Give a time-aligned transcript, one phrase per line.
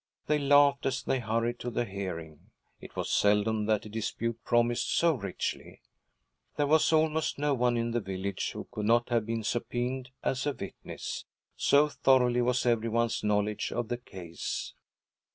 [0.25, 4.91] They laughed as they hurried to the hearing: it was seldom that a dispute promised
[4.95, 5.83] so richly.
[6.57, 10.47] There was almost no one in the village who could not have been subpœnaed as
[10.47, 11.25] a witness,
[11.55, 14.73] so thorough was every one's knowledge of the case.